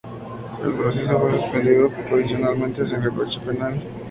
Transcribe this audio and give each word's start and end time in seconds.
El 0.63 0.73
proceso 0.73 1.19
fue 1.19 1.39
suspendido 1.39 1.87
condicionalmente 2.09 2.87
sin 2.87 3.03
reproche 3.03 3.39
penal. 3.41 3.79